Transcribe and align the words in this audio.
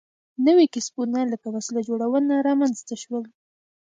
نوي 0.45 0.65
کسبونه 0.73 1.19
لکه 1.31 1.47
وسله 1.55 1.81
جوړونه 1.87 2.33
رامنځته 2.47 2.95
شول. 3.03 3.23